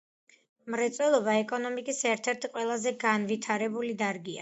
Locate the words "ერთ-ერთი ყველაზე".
2.15-2.97